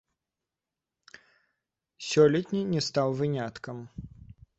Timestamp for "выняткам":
3.21-3.77